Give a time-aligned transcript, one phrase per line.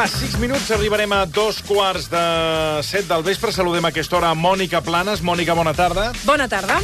[0.00, 2.20] Va, 6 minuts, arribarem a dos quarts de
[2.88, 3.52] set del vespre.
[3.52, 5.20] Saludem a aquesta hora a Mònica Planes.
[5.20, 6.06] Mònica, bona tarda.
[6.24, 6.78] Bona tarda.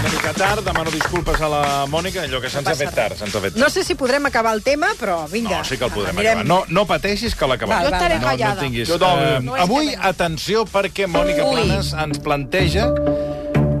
[0.00, 1.60] Una mica tard, demano disculpes a la
[1.92, 3.74] Mònica, allò que se'ns ha fet tard, se'ns ha fet No tard.
[3.74, 5.58] sé si podrem acabar el tema, però vinga.
[5.58, 6.46] No, sí que el podrem Anirem- acabar.
[6.48, 7.82] No, no pateixis que l'acabarem.
[7.82, 8.54] Val, Jo estaré no, callada.
[8.54, 8.88] No tinguis...
[8.88, 9.28] Jo també.
[9.36, 11.54] Eh, No és avui, atenció, perquè Mònica Ui.
[11.54, 12.88] Planes ens planteja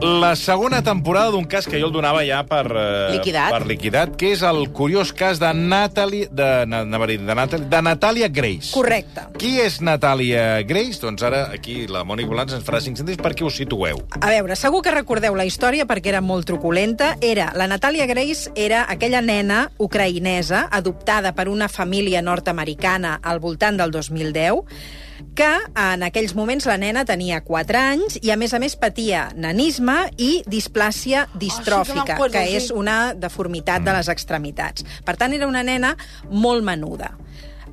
[0.02, 2.64] la segona temporada d'un cas que jo el donava ja per...
[2.66, 3.52] Eh, Liquidat.
[3.54, 6.26] Per liquidat, que és el curiós cas de Natalie...
[6.30, 8.72] De, dir, de, Natalie, de Natàlia Grace.
[8.74, 9.28] Correcte.
[9.38, 10.98] Qui és Natàlia Grace?
[11.02, 14.02] Doncs ara aquí la Mònica Planes ens farà 5 cèntims perquè us situeu.
[14.18, 17.14] A veure, segur que recordeu la història perquè era molt truculenta.
[17.22, 23.78] Era, la Natàlia Grace era aquella nena ucraïnesa adoptada per una família nord-americana al voltant
[23.78, 28.60] del 2010 que en aquells moments la nena tenia 4 anys i, a més a
[28.62, 32.58] més, patia nanisme i displàcia distròfica, acuerdo, que sí.
[32.58, 34.84] és una deformitat de les extremitats.
[35.06, 35.96] Per tant, era una nena
[36.30, 37.14] molt menuda.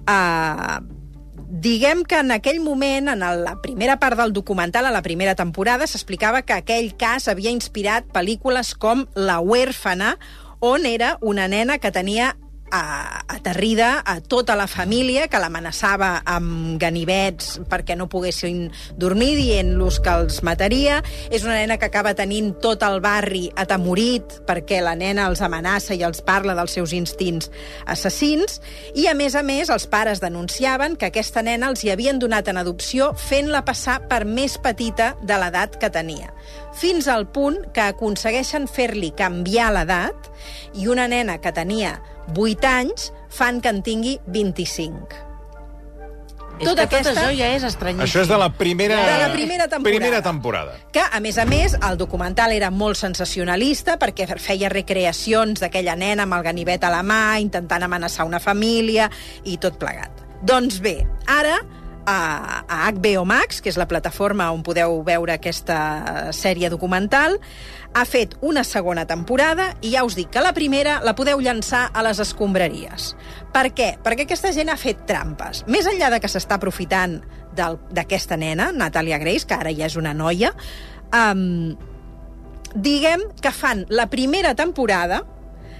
[0.10, 0.80] Uh,
[1.50, 5.88] Diguem que en aquell moment, en la primera part del documental, a la primera temporada,
[5.90, 10.20] s'explicava que aquell cas havia inspirat pel·lícules com La huérfana,
[10.62, 12.36] on era una nena que tenia
[12.72, 20.00] a, aterrida a tota la família, que l'amenaçava amb ganivets perquè no poguessin dormir, dient-los
[20.04, 21.00] que els mataria.
[21.30, 25.98] És una nena que acaba tenint tot el barri atemorit perquè la nena els amenaça
[25.98, 27.50] i els parla dels seus instints
[27.86, 28.60] assassins.
[28.96, 32.50] I, a més a més, els pares denunciaven que aquesta nena els hi havien donat
[32.50, 36.34] en adopció fent-la passar per més petita de l'edat que tenia.
[36.80, 40.30] Fins al punt que aconsegueixen fer-li canviar l'edat
[40.80, 41.98] i una nena que tenia
[42.36, 45.26] 8 anys fan que en tingui 25.
[46.60, 48.04] És Tota que tot aquesta- això ja és estranyíssim.
[48.04, 48.96] Això és de la primera...
[49.06, 49.84] De la primera temporada.
[49.98, 50.74] Primera temporada.
[50.92, 56.24] Que, a més a més, el documental era molt sensacionalista perquè feia recreacions d'aquella nena
[56.28, 59.08] amb el ganivet a la mà, intentant amenaçar una família
[59.46, 60.12] i tot plegat.
[60.44, 60.98] Doncs bé,
[61.28, 61.62] ara
[62.06, 67.40] a, a HBO Max, que és la plataforma on podeu veure aquesta sèrie documental,
[67.94, 71.88] ha fet una segona temporada i ja us dic que la primera la podeu llançar
[71.94, 73.14] a les escombraries.
[73.54, 73.90] Per què?
[74.04, 75.64] Perquè aquesta gent ha fet trampes.
[75.68, 77.20] Més enllà de que s'està aprofitant
[77.56, 80.54] d'aquesta nena, Natalia Grace, que ara ja és una noia,
[81.16, 81.76] um,
[82.76, 85.24] diguem que fan la primera temporada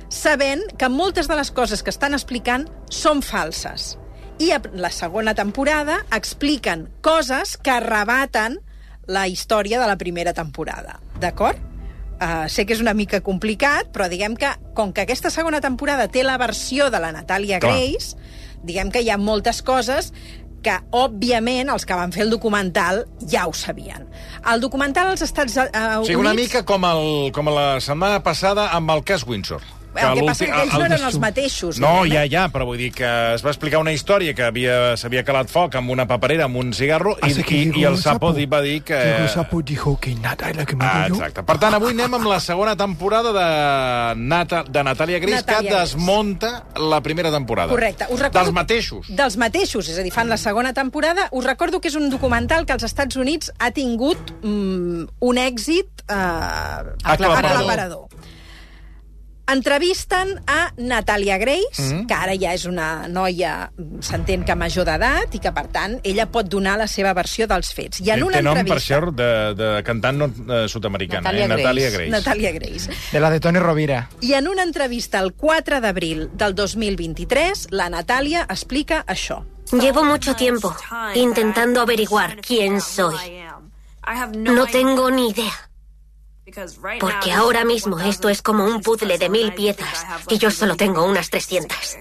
[0.10, 3.94] sabent que moltes de les coses que estan explicant són falses.
[4.40, 8.58] I a la segona temporada expliquen coses que rebaten
[9.06, 11.00] la història de la primera temporada.
[11.20, 11.69] D'acord?
[12.20, 16.10] Uh, sé que és una mica complicat, però diguem que, com que aquesta segona temporada
[16.12, 17.72] té la versió de la Natàlia Clar.
[17.72, 18.20] Grace,
[18.68, 20.12] diguem que hi ha moltes coses
[20.60, 24.08] que, òbviament, els que van fer el documental ja ho sabien.
[24.44, 25.70] El documental als Estats uh,
[26.02, 26.50] O sigui, una Units...
[26.50, 29.64] mica com, el, com la setmana passada amb el cas Windsor.
[29.96, 31.80] El que passa l'últim- que ells no el- eren els mateixos.
[31.80, 32.30] No, diguem, ja, eh?
[32.30, 35.76] ja, però vull dir que es va explicar una història que havia- s'havia calat foc
[35.76, 38.94] amb una paperera, amb un cigarro, i, que i, i el sapo va dir que...
[39.24, 41.16] El sapo dijo que nada es la que me Ah, dio.
[41.16, 41.44] exacte.
[41.44, 45.76] Per tant, avui anem amb la segona temporada de, Nata, de Natàlia Gris, Natàlia que
[45.76, 45.80] Gris.
[45.96, 47.70] desmunta la primera temporada.
[47.70, 48.06] Correcte.
[48.10, 48.40] Us recordo...
[48.46, 49.08] Dels mateixos.
[49.10, 51.28] Dels mateixos, és a dir, fan la segona temporada.
[51.32, 55.88] Us recordo que és un documental que als Estats Units ha tingut mm, un èxit
[56.08, 57.58] eh, Aclaparador.
[57.62, 58.08] aclaparador.
[59.50, 62.06] Entrevisten a Natàlia Grace, mm.
[62.10, 65.98] que ara ja és una noia, mm, s'entén que major d'edat, i que, per tant,
[66.04, 68.04] ella pot donar la seva versió dels fets.
[68.06, 69.00] I en una Té nom, per entrevista...
[69.00, 71.50] cert, de, de cantant no, eh, sud-americana, Natàlia eh?
[71.50, 71.60] Grace.
[71.60, 72.12] Natàlia Grace.
[72.14, 72.98] Natàlia Grace.
[73.12, 74.10] De la de Tony Rovira.
[74.22, 79.44] I en una entrevista el 4 d'abril del 2023, la Natàlia explica això.
[79.72, 80.76] Llevo mucho tiempo
[81.16, 83.16] intentando averiguar quién soy.
[84.36, 85.69] No tengo ni idea,
[87.00, 91.04] porque ahora mismo esto es como un puzzle de mil piezas y yo solo tengo
[91.04, 91.98] unas 300.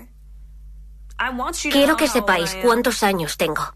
[1.70, 3.74] Quiero que sepáis cuántos años tengo.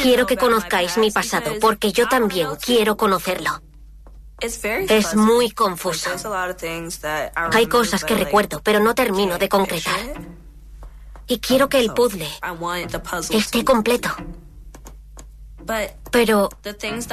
[0.00, 3.60] Quiero que conozcáis mi pasado, porque yo también quiero conocerlo.
[4.40, 6.10] Es muy confuso.
[7.52, 10.00] Hay cosas que recuerdo, pero no termino de concretar.
[11.26, 12.28] Y quiero que el puzzle
[13.30, 14.10] esté completo.
[16.10, 16.48] Pero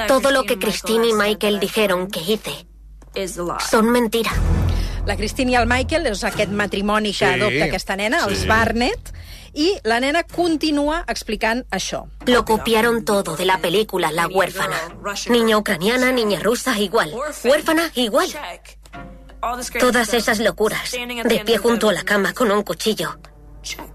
[0.06, 2.66] todo lo que Christine y Michael dijeron que hice
[3.70, 4.32] son mentira.
[5.06, 8.48] La Cristina i el Michael és aquest matrimoni que Sí, adopta aquesta nena, els sí.
[8.48, 9.12] Barnett,
[9.56, 12.04] i la nena continua explicant això.
[12.26, 14.76] Lo copiaron todo de la película La huérfana.
[15.28, 17.14] Niña ucraniana, niña rusa, igual.
[17.44, 18.28] Huérfana, igual.
[19.80, 20.92] Todas esas locuras.
[20.92, 23.18] De pie junto a la cama con un cuchillo.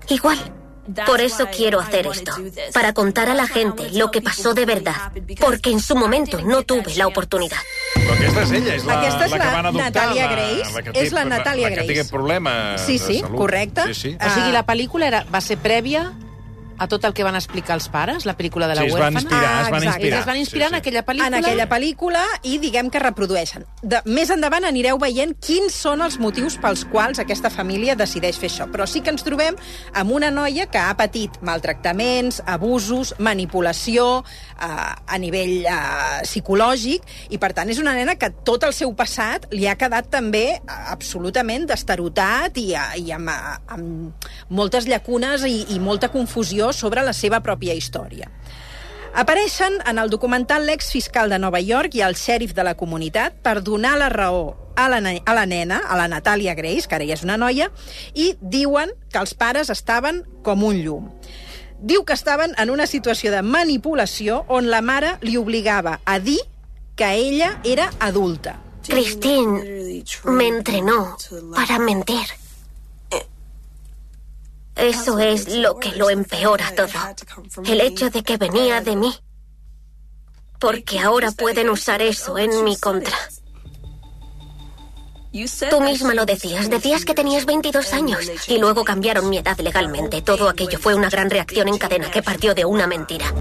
[0.10, 0.65] Igual.
[1.08, 2.32] Por eso quiero hacer esto,
[2.74, 6.62] para contar a la gente lo que pasó de verdad, porque en su momento no
[6.62, 7.58] tuve la oportunidad.
[7.96, 9.92] Però aquesta és ella, és la, Aquesta és la que la van adoptar.
[9.92, 10.74] Natàlia la, Grace.
[10.76, 11.92] La, que té, És la Natàlia la, que té Grace.
[12.00, 13.38] aquest problema Sí, sí, de salut.
[13.38, 13.82] correcte.
[13.88, 14.18] Sí, sí.
[14.20, 14.52] O sigui, Ah.
[14.62, 16.12] la pel·lícula era, va ser prèvia
[16.78, 19.14] a tot el que van explicar els pares, la pel·lícula de la Sí, es van
[19.14, 19.86] inspirar, es van Ah, exacte.
[19.86, 20.08] inspirar.
[20.12, 20.76] Ells es van inspirar Sí, sí.
[20.76, 21.28] en aquella pel·lícula?
[21.28, 23.66] en aquella pel·lícula i diguem que reprodueixen.
[23.82, 28.50] De, més endavant anireu veient quins són els motius pels quals aquesta família decideix fer
[28.50, 28.68] això.
[28.72, 29.56] Però sí que ens trobem
[29.94, 34.24] amb una noia que ha patit maltractaments, abusos, manipulació
[34.62, 38.94] eh, a nivell eh, psicològic i, per tant, és una nena que tot el seu
[38.98, 40.62] passat li ha quedat també eh,
[40.92, 47.04] absolutament destarotat i, eh, i amb, eh, amb moltes llacunes i, i molta confusió sobre
[47.04, 48.30] la seva pròpia història.
[49.16, 53.62] Apareixen en el documental l'ex-fiscal de Nova York i el xèrif de la comunitat per
[53.64, 57.16] donar la raó a la, a la nena, a la Natàlia Grace, que ara ja
[57.16, 57.70] és una noia,
[58.14, 61.08] i diuen que els pares estaven com un llum.
[61.80, 66.42] Diu que estaven en una situació de manipulació on la mare li obligava a dir
[66.96, 68.60] que ella era adulta.
[68.88, 71.18] Christine me entrenó
[71.56, 72.45] para mentir.
[74.76, 76.90] Eso es lo que lo empeora todo.
[77.66, 79.14] El hecho de que venía de mí.
[80.60, 83.18] Porque ahora pueden usar eso en mi contra.
[85.70, 90.22] Tú misma lo decías, decías que tenías 22 años y luego cambiaron mi edad legalmente.
[90.22, 93.34] Todo aquello fue una gran reacción en cadena que partió de una mentira.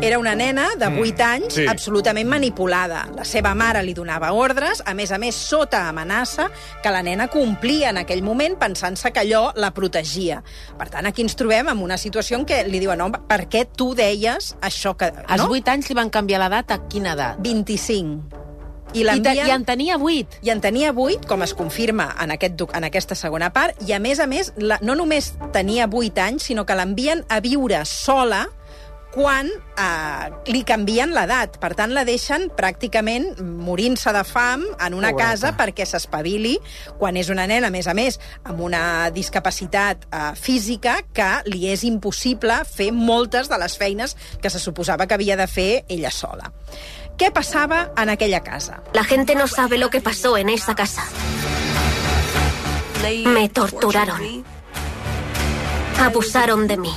[0.00, 1.66] Era una nena de 8 anys, sí.
[1.66, 3.10] absolutament manipulada.
[3.14, 6.46] La seva mare li donava ordres, a més a més sota amenaça,
[6.82, 10.40] que la nena complia en aquell moment pensant-se que allò la protegia.
[10.78, 13.66] Per tant, aquí ens trobem en una situació en què li diuen, no, per què
[13.68, 15.12] tu deies això que...
[15.26, 15.50] Als no?
[15.52, 17.42] 8 anys li van canviar l'edat a quina edat?
[17.44, 18.43] 25.
[18.94, 19.34] I I, te.
[19.48, 20.40] I en tenia 8.
[20.42, 23.92] I en tenia 8, com es confirma en, aquest, doc- en aquesta segona part, i
[23.92, 27.84] a més a més, la, no només tenia 8 anys, sinó que l'envien a viure
[27.84, 28.46] sola
[29.14, 31.60] quan eh, li canvien l'edat.
[31.62, 35.28] Per tant, la deixen pràcticament morint-se de fam en una Pobreta.
[35.28, 36.56] casa perquè s'espavili
[36.98, 41.68] quan és una nena, a més a més, amb una discapacitat eh, física que li
[41.70, 46.10] és impossible fer moltes de les feines que se suposava que havia de fer ella
[46.10, 46.50] sola.
[47.18, 48.82] Què passava en aquella casa?
[48.92, 51.04] La gente no sabe lo que pasó en esa casa.
[53.26, 54.44] Me torturaron.
[56.00, 56.94] Abusaron de mí.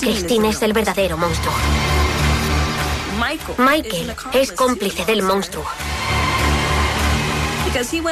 [0.00, 1.54] Christine es el verdadero monstruo.
[3.58, 5.64] Michael es cómplice del monstruo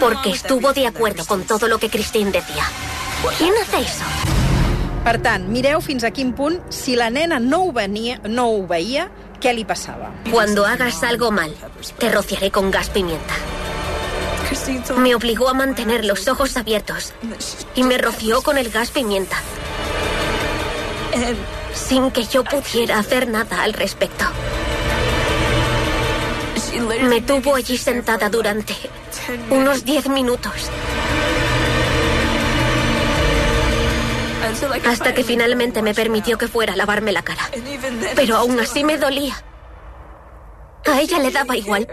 [0.00, 2.64] porque estuvo de acuerdo con todo lo que Christine decía.
[3.38, 4.04] ¿Quién hace eso?
[5.06, 8.66] Per tant, mireu fins a quin punt, si la nena no ho, venia, no ho
[8.66, 9.06] veia,
[9.40, 10.10] què li passava.
[10.30, 11.54] Cuando hagas algo mal,
[11.98, 13.34] te rociaré con gas pimienta.
[14.96, 17.12] Me obligó a mantener los ojos abiertos
[17.74, 19.36] y me roció con el gas pimienta.
[21.74, 24.24] Sin que yo pudiera hacer nada al respecto.
[27.08, 28.74] Me tuvo allí sentada durante
[29.50, 30.70] unos 10 minutos.
[34.86, 37.50] Hasta que finalmente me permitió que fuera a lavarme la cara.
[38.14, 39.34] Pero aún así me dolía.
[40.86, 41.86] A ella le daba igual.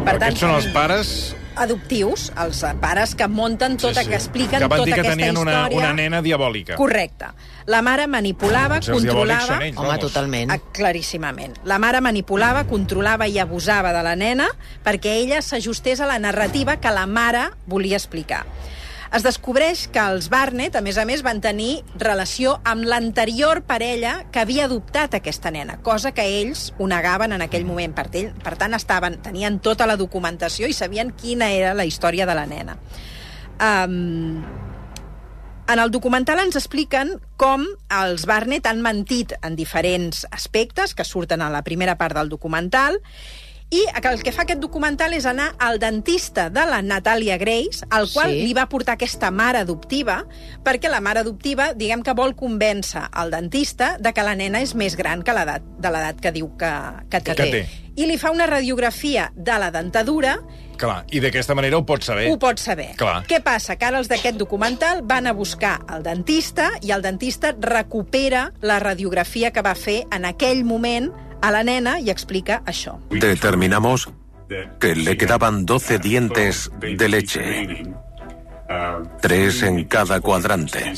[0.00, 1.08] Per tant, Aquests són els pares
[1.60, 5.16] adoptius, els eh, pares que munten tota, que expliquen que van tota dir que aquesta
[5.18, 5.78] tenien una, història.
[5.78, 6.76] una nena diabòlica.
[6.80, 7.28] Correcte.
[7.68, 9.58] La mare manipulava, diabòlics controlava...
[9.60, 10.06] ells, Home, vamos.
[10.06, 10.54] totalment.
[10.54, 11.58] Ah, claríssimament.
[11.68, 14.48] La mare manipulava, controlava i abusava de la nena
[14.86, 18.46] perquè ella s'ajustés a la narrativa que la mare volia explicar.
[19.10, 24.12] Es descobreix que els Barnett, a més a més, van tenir relació amb l'anterior parella
[24.30, 27.96] que havia adoptat aquesta nena, cosa que ells ho negaven en aquell moment.
[27.96, 32.28] Per, ell, per tant, estaven, tenien tota la documentació i sabien quina era la història
[32.28, 32.78] de la nena.
[33.58, 34.44] Um,
[35.70, 41.42] en el documental ens expliquen com els Barnett han mentit en diferents aspectes que surten
[41.42, 43.02] a la primera part del documental
[43.70, 48.08] i el que fa aquest documental és anar al dentista de la Natàlia Grace, al
[48.12, 48.40] qual Sí.
[48.42, 50.24] li va portar aquesta mare adoptiva,
[50.64, 54.74] perquè la mare adoptiva, diguem que vol convèncer al dentista de que la nena és
[54.74, 56.72] més gran que l'edat de l'edat que diu que,
[57.10, 57.34] que té.
[57.34, 57.68] Que té.
[57.96, 60.40] I li fa una radiografia de la dentadura
[60.80, 62.30] Clar, i d'aquesta manera ho pots saber.
[62.30, 62.94] ho pots saber.
[62.96, 63.26] Clar.
[63.28, 63.76] Què passa?
[63.76, 68.78] Que ara els d'aquest documental van a buscar el dentista i el dentista recupera la
[68.80, 71.10] radiografia que va fer en aquell moment
[71.40, 72.98] a la nena i explica això.
[73.10, 74.08] Determinamos
[74.80, 77.84] que le quedaban 12 dientes de leche,
[79.20, 80.92] tres en cada cuadrante.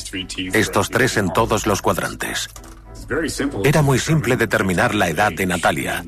[0.53, 2.49] Estos tres en todos los cuadrantes.
[3.65, 6.05] Era muy simple determinar la edad de Natalia.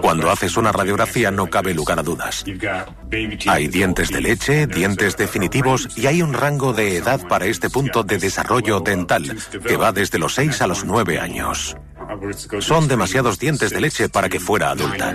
[0.00, 2.44] Cuando haces una radiografía no cabe lugar a dudas.
[3.46, 8.02] Hay dientes de leche, dientes definitivos y hay un rango de edad para este punto
[8.02, 11.76] de desarrollo dental que va desde los 6 a los 9 años.
[12.60, 15.14] Son demasiados dientes de leche para que fuera adulta.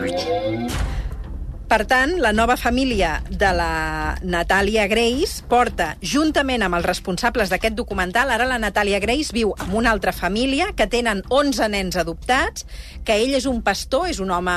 [1.65, 7.73] Per tant, la nova família de la Natàlia Grace porta, juntament amb els responsables d'aquest
[7.73, 12.67] documental, ara la Natàlia Grace viu amb una altra família que tenen 11 nens adoptats,
[13.05, 14.53] que ell és un pastor, és un home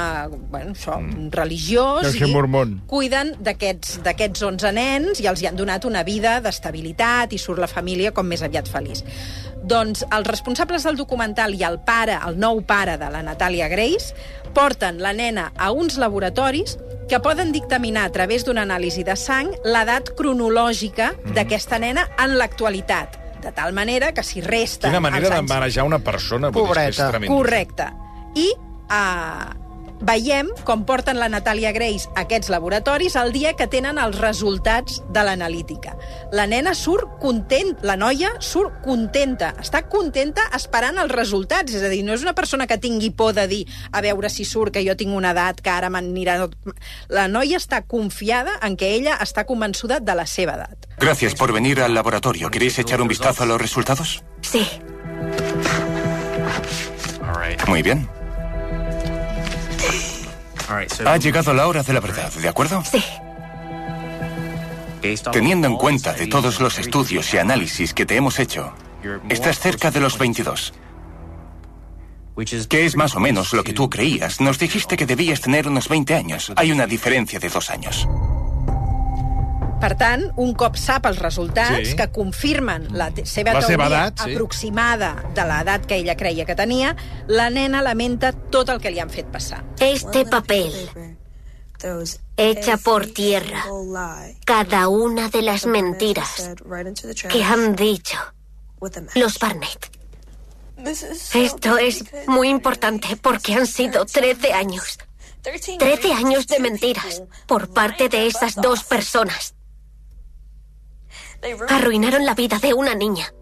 [0.52, 1.30] bueno, això, mm.
[1.32, 2.76] religiós, i mormon.
[2.90, 7.72] cuiden d'aquests 11 nens i els hi han donat una vida d'estabilitat i surt la
[7.72, 9.04] família com més aviat feliç.
[9.68, 14.14] Doncs els responsables del documental i el pare, el nou pare de la Natàlia Grace,
[14.56, 19.50] porten la nena a uns laboratoris que poden dictaminar a través d'una anàlisi de sang
[19.64, 21.34] l'edat cronològica Mm.
[21.36, 23.18] d'aquesta nena en l'actualitat.
[23.42, 24.88] De tal manera que si resta...
[24.88, 26.50] Quina manera anys- d'embarejar una persona.
[26.50, 26.88] Pobreta.
[26.88, 27.36] És tremendo.
[27.36, 27.86] Correcte.
[28.34, 28.48] I
[28.90, 29.67] uh,
[30.04, 35.00] veiem com porten la Natàlia Grace a aquests laboratoris el dia que tenen els resultats
[35.14, 35.96] de l'analítica.
[36.32, 41.92] La nena surt content, la noia surt contenta, està contenta esperant els resultats, és a
[41.92, 43.62] dir, no és una persona que tingui por de dir
[43.92, 46.38] a veure si surt que jo tinc una edat que ara m'anirà...
[47.08, 50.88] La noia està confiada en que ella està convençuda de la seva edat.
[50.98, 52.50] Gracias por venir al laboratorio.
[52.50, 54.22] ¿Queréis echar un vistazo a los resultados?
[54.42, 54.66] Sí,
[57.66, 58.08] Muy bien.
[61.04, 62.82] Ha llegado la hora de la verdad, ¿de acuerdo?
[62.84, 63.02] sí.
[65.32, 68.72] Teniendo en cuenta de todos los estudios y análisis que te hemos hecho,
[69.28, 70.74] estás cerca de los 22,
[72.68, 74.40] que es más o menos lo que tú creías.
[74.40, 76.52] Nos dijiste que debías tener unos 20 años.
[76.56, 78.08] Hay una diferencia de dos años.
[79.80, 81.96] Per tant, un cop sap els resultats, Sí.
[81.96, 84.32] que confirmen la seva La teoria seva edat, sí.
[84.32, 86.96] aproximada de l'edat que ella creia que tenia,
[87.28, 89.62] la nena lamenta tot el que li han fet passar.
[89.78, 90.72] Este papel
[92.36, 93.64] echa por tierra
[94.44, 96.50] cada una de las mentiras
[97.30, 98.18] que han dicho
[99.14, 99.90] los Barnett.
[101.34, 104.98] Esto es muy importante porque han sido 13 años.
[105.42, 109.54] 13 años de mentiras por parte de esas dos personas.
[111.68, 113.32] Arruinaron la vida de una niña.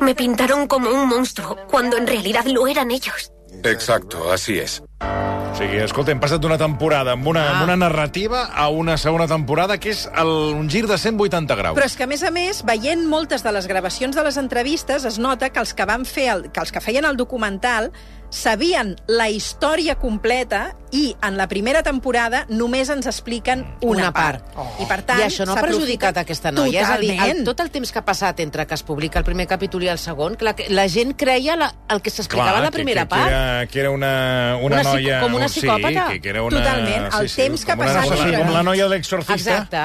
[0.00, 3.32] Me pintaron como un monstruo cuando en realidad lo eran ellos.
[3.62, 4.82] Exacto, así es.
[5.00, 7.52] O sigui, escolta, hem passat d'una temporada amb una, Ah.
[7.54, 10.26] amb una narrativa a una segona temporada que és el,
[10.58, 11.78] un gir de 180 graus.
[11.78, 15.04] Però és que, a més a més, veient moltes de les gravacions de les entrevistes,
[15.04, 17.92] es nota que els que van fer el, que els que feien el documental
[18.34, 24.44] sabien la història completa i en la primera temporada només ens expliquen una, Una part.
[24.58, 24.66] Oh.
[24.82, 26.82] I per tant, I això no ha perjudicat aquesta noia.
[26.82, 27.44] És a dir, el, Totalment.
[27.46, 29.98] tot el temps que ha passat entre que es publica el primer capítol i el
[30.02, 33.28] segon, que la gent creia la, el que s'explicava a la primera que, que, part.
[33.28, 34.12] Que era, que era una,
[34.60, 35.20] una, Una noia...
[35.22, 36.08] com una sí, psicòpata.
[36.12, 37.08] que, que era una, Totalment.
[37.20, 39.58] El sí, temps sí, que ha una- passat sí, entre- Com la noia de l'exorcista.
[39.62, 39.84] Exacte.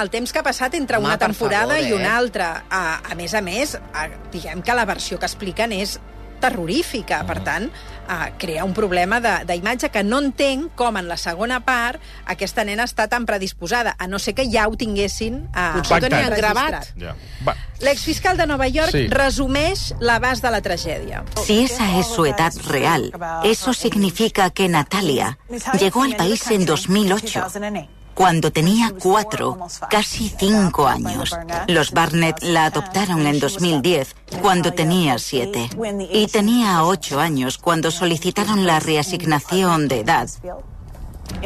[0.00, 2.16] el temps que ha passat entre Home, una temporada favor, i una eh?
[2.16, 2.64] altra.
[2.70, 5.98] A, a més a més, a, diguem que la versió que expliquen és
[6.40, 7.24] terrorífica.
[7.26, 7.70] Per tant,
[8.08, 12.64] a, crea un problema de- d'imatge que no entenc com en la segona part aquesta
[12.64, 16.30] nena està tan predisposada, a no ser que ja ho tinguessin a, Potser ho tenien
[16.30, 16.54] registrat.
[16.54, 16.88] gravat.
[16.98, 17.14] Ja.
[17.46, 17.54] Va.
[17.80, 19.06] L'exfiscal de Nova York Sí.
[19.08, 21.22] resumeix l'abast de la tragèdia.
[21.46, 23.12] Si esa es su edad real,
[23.44, 25.38] eso significa que Natalia
[25.78, 27.46] llegó al país en 2008,
[28.20, 29.56] cuando tenía cuatro,
[29.88, 31.34] casi cinco años.
[31.68, 35.70] Los Barnett la adoptaron en 2010, cuando tenía siete.
[36.12, 40.28] Y tenía ocho años cuando solicitaron la reasignación de edad.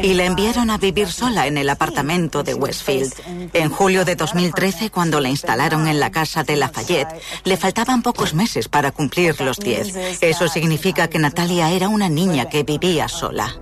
[0.02, 3.14] Y la enviaron a vivir sola en el apartamento de Westfield.
[3.52, 8.34] En julio de 2013, cuando la instalaron en la casa de Lafayette, le faltaban pocos
[8.34, 10.20] meses para cumplir los 10.
[10.22, 13.54] Eso significa que Natalia era una niña que vivía sola.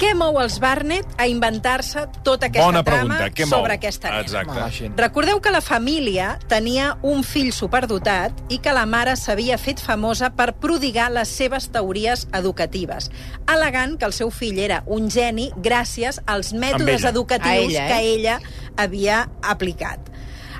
[0.00, 3.26] Què mou els Barnett a inventar-se tota aquesta Bona trama pregunta.
[3.36, 3.58] Què mou?
[3.58, 4.22] sobre aquesta nena?
[4.24, 4.88] Exacte.
[4.96, 10.30] Recordeu que la família tenia un fill superdotat i que la mare s'havia fet famosa
[10.32, 13.10] per prodigar les seves teories educatives,
[13.44, 17.12] alegant que el seu fill era un geni gràcies als mètodes ella.
[17.12, 17.88] educatius ella, eh?
[17.92, 18.40] que ella
[18.80, 20.08] havia aplicat.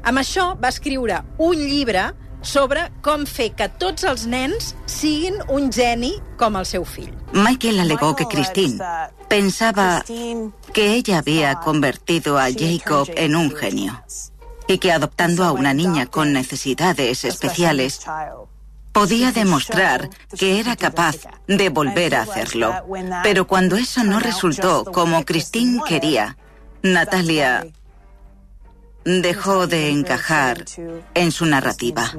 [0.04, 2.11] Amb això va escriure un llibre
[2.42, 7.12] sobre com fer que tots els nens siguin un geni com el seu fill.
[7.32, 8.78] Michael alegó que Christine
[9.28, 10.04] pensaba
[10.73, 14.02] que ella había convertido a Jacob en un genio
[14.66, 18.00] y que adoptando a una niña con necesidades especiales
[18.92, 21.16] podía demostrar que era capaz
[21.47, 22.75] de volver a hacerlo.
[23.23, 26.37] Pero cuando eso no resultó como Christine quería,
[26.82, 27.66] Natalia
[29.04, 30.64] dejó de encajar
[31.14, 32.12] en su narrativa.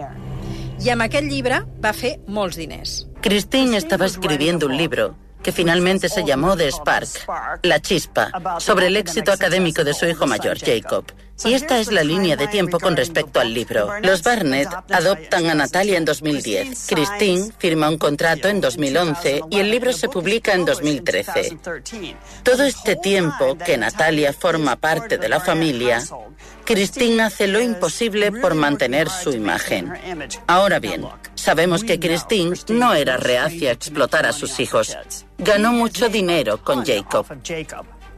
[0.82, 3.06] I amb aquest llibre va fer molts diners.
[3.22, 7.10] Christine estaba escribiendo un libro que finalmente se llamó The Spark,
[7.64, 11.06] La Chispa, sobre el éxito académico de su hijo mayor, Jacob.
[11.44, 13.90] Y esta es la línea de tiempo con respecto al libro.
[14.02, 19.72] Los Barnett adoptan a Natalia en 2010, Christine firma un contrato en 2011 y el
[19.72, 21.58] libro se publica en 2013.
[22.44, 26.04] Todo este tiempo que Natalia forma parte de la familia,
[26.66, 29.94] Christine hace lo imposible por mantener su imagen.
[30.48, 34.98] Ahora bien, sabemos que Christine no era reacia a explotar a sus hijos.
[35.38, 37.26] Ganó mucho dinero con Jacob.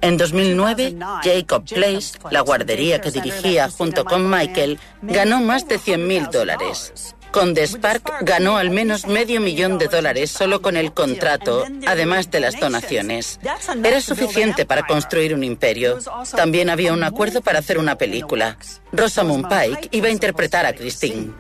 [0.01, 6.29] En 2009, Jacob Place, la guardería que dirigía junto con Michael, ganó más de 100.000
[6.29, 7.15] dólares.
[7.33, 12.29] Con The Spark ganó al menos medio millón de dólares solo con el contrato, además
[12.29, 13.39] de las donaciones.
[13.83, 15.97] Era suficiente para construir un imperio.
[16.35, 18.57] También había un acuerdo para hacer una película.
[18.91, 21.33] Rosamund Pike iba a interpretar a Christine.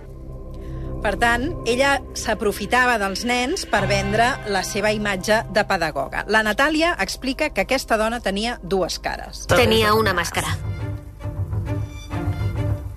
[1.03, 6.23] Per tant, ella s'aprofitava dels nens per vendre la seva imatge de pedagoga.
[6.31, 9.45] La Natàlia explica que aquesta dona tenia dues cares.
[9.51, 10.57] Tenía una máscara.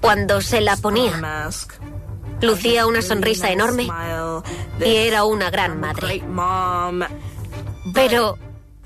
[0.00, 1.50] Cuando se la ponía,
[2.40, 3.88] lucía una sonrisa enorme
[4.85, 6.23] y era una gran madre.
[7.95, 8.38] Pero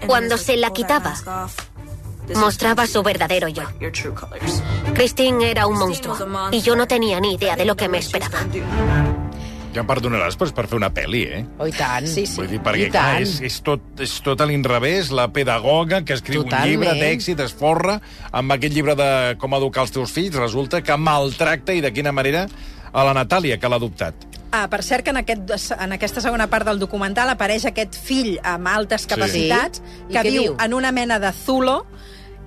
[0.07, 1.15] cuando se la quitaba,
[2.35, 3.65] mostraba su verdadero yo.
[4.95, 6.17] Christine era un monstruo
[6.53, 8.39] y yo no tenía ni idea de lo que me esperaba.
[9.71, 11.45] Ja em perdonaràs, però és per fer una pel·li, eh?
[11.63, 12.07] Oh, i tant.
[12.11, 12.41] Sí, sí.
[12.41, 13.23] Vull dir, perquè, I clar, tant.
[13.23, 16.65] és, és, tot, és tot a l'inrevés, la pedagoga que escriu Totalment.
[16.65, 18.01] un llibre d'èxit, es forra
[18.35, 22.11] amb aquest llibre de com educar els teus fills, resulta que maltracta i de quina
[22.11, 22.49] manera
[22.93, 24.15] a la Natàlia, que l'ha adoptat.
[24.53, 28.33] Ah, per cert que en, aquest, en aquesta segona part del documental apareix aquest fill
[28.43, 30.09] amb altes capacitats Sí.
[30.11, 30.57] Que viu diu?
[30.59, 31.87] en una mena de zulo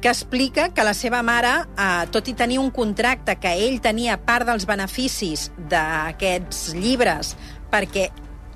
[0.01, 4.17] que explica que la seva mare, eh, tot i tenir un contracte que ell tenia
[4.19, 7.37] part dels beneficis d'aquests llibres
[7.71, 8.09] perquè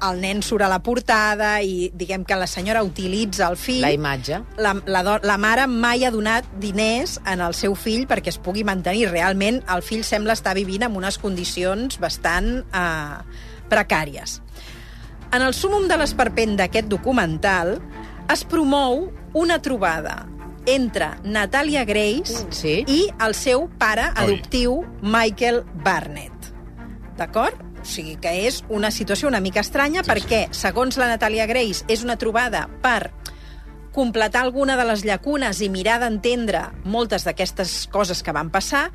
[0.06, 3.82] el nen surt a la portada i diguem que la senyora utilitza el fill...
[3.82, 4.40] La imatge.
[4.62, 8.38] La, la, do- la mare mai ha donat diners en el seu fill perquè es
[8.38, 9.08] pugui mantenir.
[9.10, 13.18] Realment, el fill sembla estar vivint en unes condicions bastant eh,
[13.72, 14.40] precàries.
[15.34, 17.78] En el súmum de l'esperpent d'aquest documental
[18.32, 20.26] es promou una trobada
[20.68, 22.82] entre Natalia Grace Sí.
[22.88, 24.24] i el seu pare Oi.
[24.24, 26.34] adoptiu Michael Barnett.
[27.18, 27.56] D'acord?
[27.88, 31.86] O sigui que és una situació una mica estranya sí, perquè, segons la Natalia Grace,
[31.88, 33.14] és una trobada per
[33.96, 38.90] completar alguna de les llacunes i mirar d'entendre moltes d'aquestes coses que van passar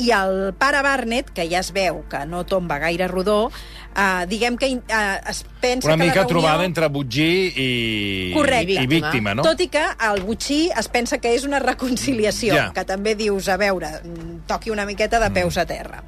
[0.00, 3.52] i el pare Barnett, que ja es veu que no tomba gaire rodó,
[3.94, 6.28] eh, diguem que eh, es pensa Una que mica la reunió...
[6.32, 8.80] trobada entre Butgí i, Correcte.
[8.82, 9.44] i víctima, no?
[9.46, 12.72] Tot i que el butxí es pensa que és una reconciliació, Ja.
[12.74, 16.02] que també dius, a veure, mm, toqui una miqueta de peus a terra.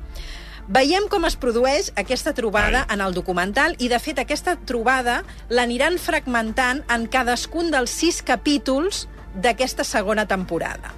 [0.66, 2.96] Veiem com es produeix aquesta trobada Ai.
[2.96, 9.05] en el documental i, de fet, aquesta trobada l'aniran fragmentant en cadascun dels sis capítols
[9.38, 10.90] d'aquesta segona temporada.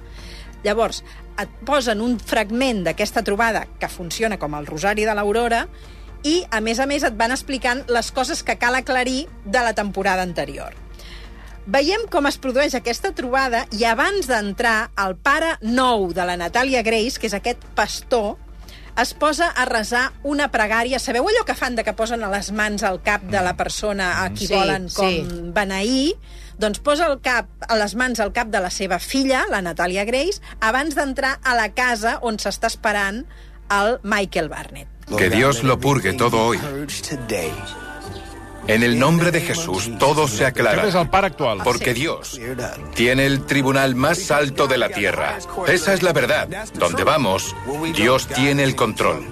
[0.65, 1.03] Llavors,
[1.39, 5.67] et posen un fragment d'aquesta trobada que funciona com el Rosari de l'Aurora
[6.25, 9.77] i, a més a més, et van explicant les coses que cal aclarir de la
[9.77, 10.73] temporada anterior.
[11.69, 16.81] Veiem com es produeix aquesta trobada i abans d'entrar, el pare nou de la Natàlia
[16.81, 18.39] Grace, que és aquest pastor,
[19.01, 20.99] es posa a resar una pregària.
[20.99, 24.23] Sabeu allò que fan de que posen a les mans al cap de la persona
[24.23, 25.25] a qui Sí, volen com sí.
[25.55, 26.13] beneir?
[26.59, 30.03] Doncs posa el cap, a les mans al cap de la seva filla, la Natàlia
[30.05, 33.23] Grace, abans d'entrar a la casa on s'està esperant
[33.71, 34.87] el Michael Barnett.
[35.17, 36.59] Que Dios lo purgue todo hoy.
[38.67, 40.87] En el nombre de Jesús todo se aclara.
[40.87, 41.61] és el pare actual.
[41.63, 42.39] Porque Dios
[42.93, 45.37] tiene el tribunal más alto de la tierra.
[45.67, 46.47] Esa es la verdad.
[46.75, 47.55] Donde vamos,
[47.95, 49.25] Dios tiene el control.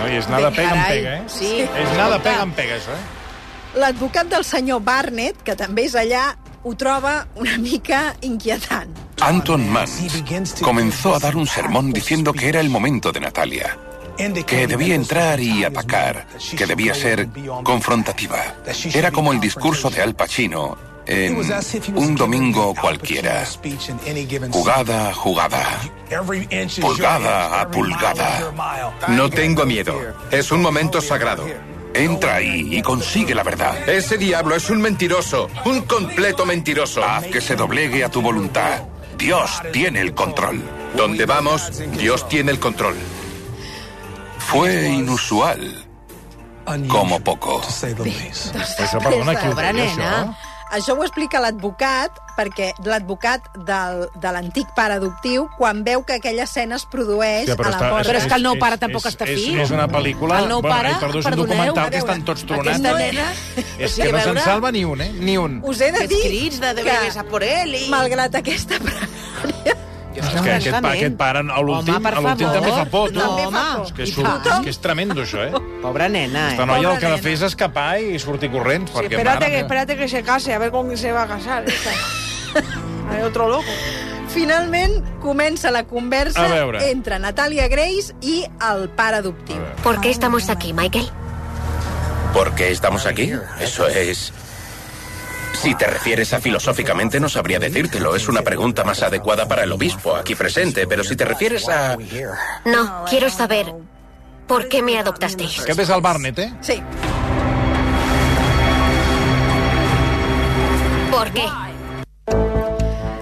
[0.00, 1.24] No, i és nada pega en pega, eh?
[1.28, 1.50] sí.
[1.60, 3.80] És nada pega en pega, això, eh?
[3.80, 6.30] L'advocat del senyor Barnett, que també és allà,
[6.64, 8.96] ho troba una mica inquietant.
[9.20, 10.00] Anton Mans
[10.64, 13.76] comenzó a dar un sermón diciendo que era el momento de Natalia,
[14.46, 17.28] que debía entrar y atacar, que debía ser
[17.62, 18.54] confrontativa.
[18.94, 21.36] Era como el discurso de Al Pacino en
[21.96, 23.44] un domingo cualquiera.
[24.50, 25.80] Jugada a jugada,
[26.80, 28.52] pulgada a pulgada.
[29.08, 29.94] No tengo miedo.
[30.30, 31.46] Es un momento sagrado.
[31.92, 33.88] Entra ahí y consigue la verdad.
[33.88, 37.02] Ese diablo es un mentiroso, un completo mentiroso.
[37.04, 38.82] Haz que se doblegue a tu voluntad.
[39.18, 40.62] Dios tiene el control.
[40.96, 42.96] Donde vamos, Dios tiene el control.
[44.50, 45.86] Fue inusual,
[46.88, 47.60] como poco.
[47.60, 50.34] Però això, perdona, qui ho deia, això?
[50.70, 56.46] això ho explica l'advocat, perquè l'advocat del, de l'antic pare adoptiu, quan veu que aquella
[56.46, 58.08] escena es produeix Ja, a la està- porta...
[58.08, 59.58] Però és que el nou pare tampoc és, està és, fi.
[59.66, 60.40] És una pel·lícula...
[60.44, 62.78] El nou bueno, pare, ai, perdó, és un documental que estan tots tronats.
[62.78, 63.28] Aquesta nena...
[63.78, 65.10] És Sí, que no se'n salva ni un, eh?
[65.18, 65.60] Ni un.
[65.66, 67.86] Us he de dir crits de que, por él i...
[67.92, 69.76] malgrat aquesta pregària,
[70.20, 73.18] És que aquest, pa, aquest pare, a l'últim també fa por, tu.
[73.18, 73.64] No, home.
[73.84, 75.64] És que és, surt, és que és tremendo, això, eh?
[75.82, 76.70] Pobra nena, Esta eh?
[76.70, 78.92] noia el que ha de fer és escapar i sortir corrents.
[78.92, 81.24] Sí, perquè, espérate, mare que, espérate que se case, a ver con quién se va
[81.24, 81.64] a casar.
[81.66, 81.96] esta.
[83.10, 83.74] Hay otro loco.
[84.30, 86.46] finalment comença la conversa
[86.86, 89.58] entre Natalia Grace i el pare adoptiu.
[89.82, 91.10] ¿Por qué estamos aquí, Michael?
[92.32, 93.32] ¿Por qué estamos aquí?
[93.60, 94.32] Eso es...
[95.62, 98.16] Si te refieres a filosóficamente, no sabría decírtelo.
[98.16, 100.86] Es una pregunta más adecuada para el obispo aquí presente.
[100.86, 101.96] Pero si te refieres a...
[102.64, 103.72] No, quiero saber
[104.46, 105.58] por qué me adoptasteis.
[105.68, 106.52] És el Barnett, eh?
[106.60, 106.82] Sí,
[111.10, 111.44] ¿Por qué?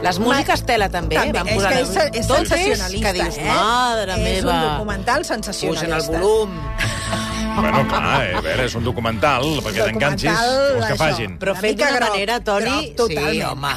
[0.03, 1.17] Les músiques tela, també.
[1.17, 1.33] també.
[1.41, 3.45] Van És posant- que és, és sensacionalista, Que dius, eh?
[3.49, 4.53] madre és meva.
[4.55, 5.97] un documental Pugen sensacionalista.
[6.15, 6.51] el volum.
[7.59, 10.99] Bueno, clar, eh, a veure, és un documental, perquè t'enganxis, vols que això.
[11.03, 11.39] facin.
[11.43, 12.93] Però fet d'una manera, Toni...
[12.97, 13.35] totalment.
[13.35, 13.75] Sí, home.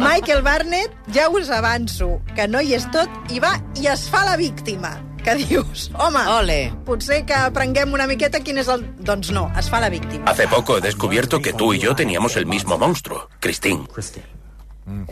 [0.00, 4.24] Michael Barnett, ja us avanço que no hi és tot, i va i es fa
[4.26, 4.96] la víctima.
[5.22, 6.72] Que dius, home, Ole.
[6.82, 8.82] potser que aprenguem una miqueta quin és el...
[9.06, 10.26] Doncs no, es fa la víctima.
[10.26, 13.86] Hace poco he descubierto que tú y yo teníamos el mismo monstruo, Christine.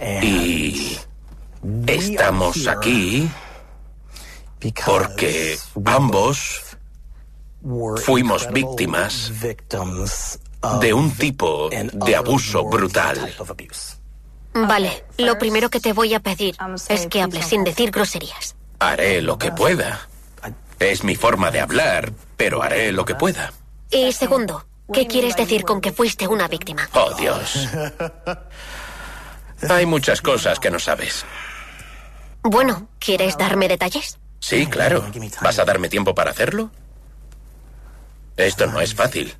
[0.02, 0.98] Y...
[1.86, 3.30] Estamos aquí
[4.84, 6.69] porque ambos
[8.04, 9.32] fuimos víctimas
[10.80, 13.34] de un tipo de abuso brutal.
[14.52, 16.56] Vale, lo primero que te voy a pedir
[16.88, 18.56] es que hables sin decir groserías.
[18.78, 20.08] Haré lo que pueda.
[20.78, 23.52] Es mi forma de hablar, pero haré lo que pueda.
[23.90, 26.88] Y segundo, ¿qué quieres decir con que fuiste una víctima?
[26.94, 27.68] Oh, Dios.
[29.68, 31.24] Hay muchas cosas que no sabes.
[32.42, 34.18] Bueno, ¿quieres darme detalles?
[34.38, 35.04] Sí, claro.
[35.42, 36.70] ¿Vas a darme tiempo para hacerlo?
[38.40, 39.34] Esto no es fàcil.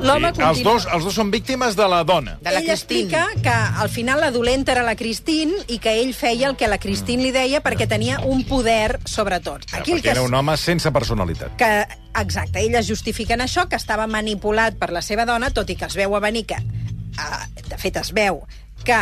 [0.00, 2.36] L'home Sí, els, dos, els dos són víctimes de la dona.
[2.42, 3.06] De la ell Christine.
[3.08, 6.68] explica que al final la dolenta era la Christine i que ell feia el que
[6.68, 9.72] la Christine li deia perquè tenia un poder sobre tots.
[9.72, 11.56] Aquí el perquè que, era un home sense personalitat.
[11.56, 11.86] que
[12.20, 15.96] exacte, elles justifiquen això, que estava manipulat per la seva dona, tot i que es
[15.96, 18.44] veu a venir que, uh, de fet es veu
[18.84, 19.00] que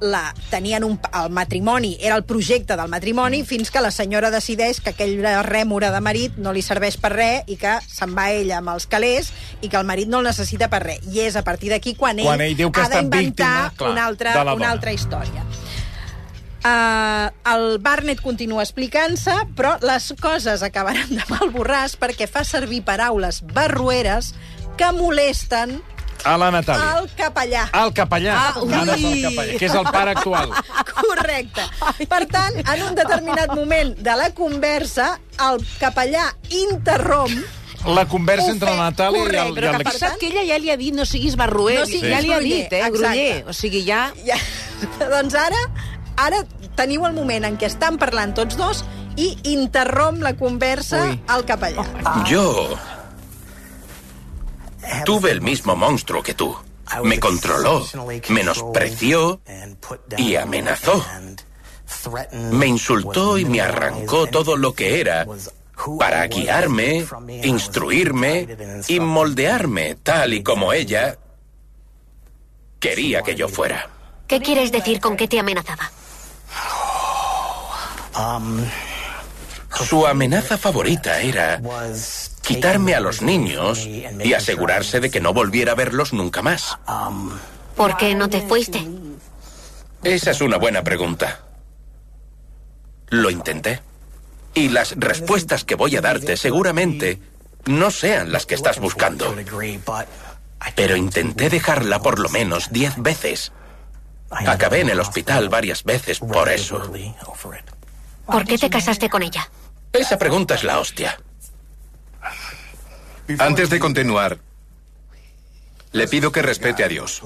[0.00, 4.80] la tenien un, el matrimoni, era el projecte del matrimoni, fins que la senyora decideix
[4.84, 8.60] que aquell rèmora de marit no li serveix per res i que se'n va ella
[8.60, 9.32] amb els calés
[9.62, 11.00] i que el marit no el necessita per res.
[11.12, 14.36] I és a partir d'aquí quan ell, Quan ell diu que ha d'inventar una, altra,
[14.52, 15.46] una altra història.
[16.66, 22.82] Uh, el Barnett continua explicant-se, però les coses acabaran de mal borràs perquè fa servir
[22.84, 24.32] paraules barrueres
[24.76, 25.78] que molesten
[26.26, 26.96] A la Natàlia.
[27.00, 27.64] el capellà.
[27.82, 28.34] El capellà.
[28.36, 29.22] Ah, Ara és el ui.
[29.22, 30.50] capellà, que és el pare actual.
[30.96, 31.62] Correcte.
[32.10, 35.12] Per tant, en un determinat moment de la conversa,
[35.50, 37.36] el capellà interromp
[37.86, 40.42] La conversa entre la Natàlia i el, correcte, i Però el que passat que ella
[40.48, 41.78] ja li ha dit no siguis barruer.
[41.84, 42.98] No siguis ja li ha dit, eh, exacte.
[42.98, 43.44] gruller.
[43.46, 44.08] O sigui, ja...
[44.26, 44.38] Ja,
[45.14, 45.60] doncs ara,
[46.18, 46.42] ara
[46.74, 48.82] teniu el moment en què estan parlant tots dos
[49.16, 51.20] i interromp la conversa Ui.
[51.28, 51.86] al capellà.
[52.28, 52.74] Yo
[55.04, 56.56] tuve el mismo monstruo que tú.
[57.02, 57.84] Me controló,
[58.28, 59.40] menospreció
[60.16, 61.04] y amenazó.
[62.52, 65.26] Me insultó y me arrancó todo lo que era
[65.98, 67.04] para guiarme,
[67.42, 68.46] instruirme
[68.88, 71.18] y moldearme tal y como ella
[72.78, 73.90] quería que yo fuera.
[74.26, 75.90] ¿Qué quieres decir con que te amenazaba?
[79.86, 81.60] Su amenaza favorita era
[82.46, 86.78] quitarme a los niños y asegurarse de que no volviera a verlos nunca más.
[87.74, 88.86] ¿Por qué no te fuiste?
[90.04, 91.40] Esa es una buena pregunta.
[93.08, 93.80] Lo intenté.
[94.54, 97.20] Y las respuestas que voy a darte seguramente
[97.66, 99.34] no sean las que estás buscando.
[100.74, 103.52] Pero intenté dejarla por lo menos diez veces.
[104.30, 106.92] Acabé en el hospital varias veces por eso.
[108.24, 109.50] ¿Por qué te casaste con ella?
[109.92, 111.18] Esa pregunta es la hostia.
[113.38, 114.38] Antes de continuar,
[115.92, 117.22] le pido que respete a Dios.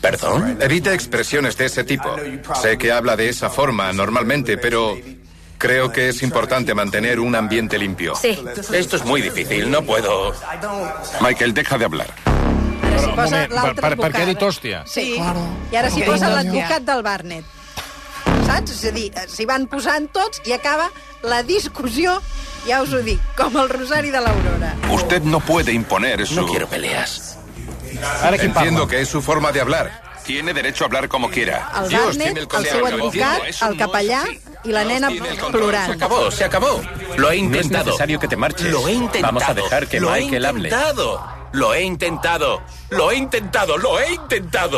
[0.00, 0.58] ¿Perdón?
[0.60, 2.16] Evite expresiones de ese tipo.
[2.60, 4.96] Sé que habla de esa forma normalmente, pero
[5.58, 8.14] creo que es importante mantener un ambiente limpio.
[8.16, 8.38] Sí.
[8.72, 10.32] Esto es muy difícil, no puedo...
[11.20, 12.14] Michael, deja de hablar.
[13.00, 14.28] S'hi un posa moment, per, per, per què ha advocat.
[14.28, 14.82] dit hòstia?
[14.88, 15.04] Sí.
[15.16, 17.59] I ara s'hi posa l'advocat del Barnett.
[18.50, 18.72] Saps?
[18.74, 20.88] És a dir, s'hi van posant tots i acaba
[21.22, 22.16] la discussió,
[22.66, 24.74] ja us ho dic, com el rosari de l'Aurora.
[24.92, 26.46] Usted no puede imponer No su...
[26.46, 27.36] quiero peleas.
[28.22, 30.10] Ara qui Entiendo que es su forma de hablar.
[30.24, 31.70] Tiene derecho a hablar como quiera.
[31.82, 34.22] El Dios, Barnett, tiene el el seu advocat, el no es capellà
[34.64, 35.92] i la nena Se plorant.
[35.94, 36.80] acabó, se acabó.
[37.16, 37.86] Lo he intentado.
[37.86, 38.70] necesario que te marches.
[38.70, 39.26] Lo he intentado.
[39.26, 40.68] Vamos a dejar que lo Michael hable.
[40.70, 41.39] Lo he intentado.
[41.52, 42.62] Lo he intentado.
[42.90, 43.74] Lo he intentado.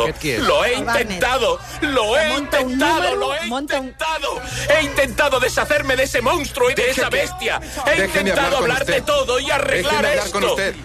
[0.03, 0.39] Aquest qui és?
[0.41, 1.59] Lo he intentado.
[1.81, 3.15] Lo he intentado.
[3.15, 4.41] Lo he intentado.
[4.69, 7.59] He intentado deshacerme de ese monstruo y de esa bestia.
[7.85, 10.31] He intentado hablar de todo y arreglar esto.
[10.31, 10.75] con usted.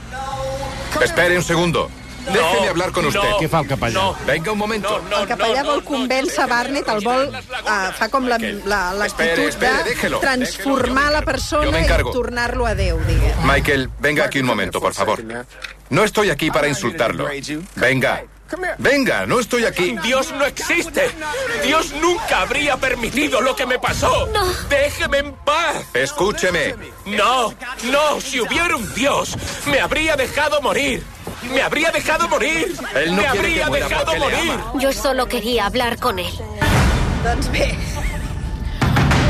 [1.01, 1.91] Espere un segundo.
[2.29, 3.29] Déjeme No, hablar con no, usted.
[3.41, 3.95] Què fa el capellà?
[3.95, 4.17] No.
[4.27, 5.01] Venga un momento.
[5.09, 7.23] No, El capellà no, vol convèncer no, Barnett, el vol...
[7.33, 11.87] Uh, fa com la- la- Espere, l'actitud espere, de déjelo, transformar déjelo, la persona i
[12.13, 13.33] tornar-lo a Déu, diguem.
[13.49, 15.23] Michael, venga aquí un momento, por favor.
[15.91, 17.29] No estoy aquí para insultarlo.
[17.77, 18.25] Venga.
[18.79, 19.97] Venga, no estoy aquí.
[20.03, 21.11] Dios no existe.
[21.63, 24.29] Dios nunca habría permitido lo que me pasó.
[24.69, 25.85] Déjeme en paz.
[25.95, 26.75] Escúcheme.
[27.07, 27.55] No,
[27.91, 31.03] no, si hubiera un Dios, me habría dejado morir.
[31.53, 32.75] Me habría dejado morir.
[32.95, 34.53] Él no me quiere que habría muera dejado morir.
[34.81, 36.33] Yo solo quería hablar con él.
[37.25, 37.75] Doncs bé,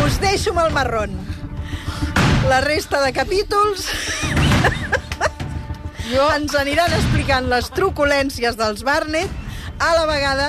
[0.05, 1.15] us deixo amb el marrón.
[2.49, 3.89] La resta de capítols
[6.13, 6.25] jo...
[6.37, 9.31] ens aniran explicant les truculències dels Barnett
[9.79, 10.49] a la vegada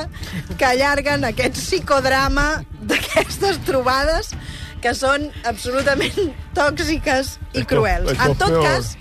[0.57, 4.33] que allarguen aquest psicodrama d'aquestes trobades
[4.81, 8.15] que són absolutament tòxiques i cruels.
[8.15, 8.95] En tot cas,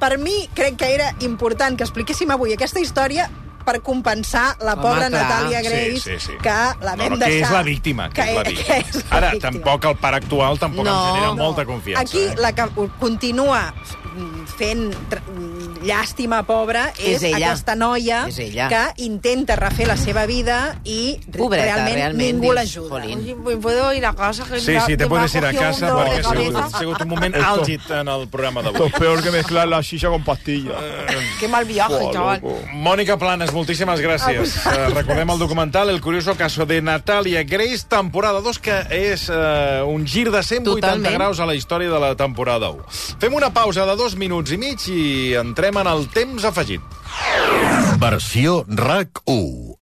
[0.00, 3.28] per mi crec que era important que expliquéssim avui aquesta història
[3.70, 5.22] per compensar la Home, pobra clar.
[5.22, 6.32] Natàlia Sí, Grace, sí, sí.
[6.42, 7.46] que la vam no, no, que deixar...
[7.46, 8.10] és la víctima.
[8.10, 8.76] Que, és la que víctima.
[8.80, 9.50] és la Ara, víctima.
[9.52, 10.90] tampoc el pare actual tampoc No.
[10.90, 11.34] ens genera No.
[11.44, 12.02] molta confiança.
[12.02, 12.34] Aquí eh?
[12.38, 13.72] la que continua
[14.58, 14.90] fent
[15.84, 17.36] llàstima pobra és, És ella.
[17.36, 18.66] aquesta noia És ella.
[18.68, 22.88] que intenta refer la seva vida i Pobreta, realment, realment, ningú l'ajuda.
[22.90, 23.18] jolín.
[23.20, 24.44] Oye, ¿me puedo ir a casa?
[24.44, 27.08] Que Sí, sí, que te puedes ir a casa perquè ha sigut, ha sigut un
[27.08, 28.88] moment Esto- àlgid en el programa Esto d'avui.
[28.88, 30.74] es peor que mezclar la silla con pastillas.
[31.38, 32.42] Qué mal viaje, chaval.
[32.74, 34.56] Mònica Planes, moltíssimes gràcies.
[34.64, 39.84] Uh, recordem el documental El curioso caso de Natalia Grace, temporada 2, que és uh,
[39.88, 41.14] un gir de 180 Totalment.
[41.14, 42.88] graus a la història de la temporada 1.
[43.20, 45.02] Fem una pausa de dos minuts i mig i
[45.40, 46.80] entrem en el temps afegit.
[48.00, 49.76] Versió RAC 1.